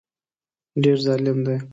ډېر 0.81 0.97
ظالم 1.05 1.37
دی. 1.45 1.57